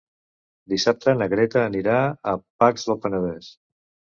[0.73, 1.99] Dissabte na Greta anirà
[2.33, 3.53] a Pacs del Penedès.